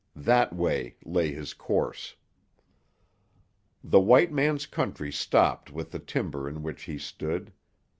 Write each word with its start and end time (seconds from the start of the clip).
That 0.15 0.51
way 0.55 0.95
lay 1.05 1.31
his 1.31 1.53
course. 1.53 2.15
The 3.83 3.99
white 3.99 4.31
man's 4.31 4.65
country 4.65 5.11
stopped 5.11 5.69
with 5.71 5.91
the 5.91 5.99
timber 5.99 6.49
in 6.49 6.63
which 6.63 6.85
he 6.85 6.97
stood. 6.97 7.53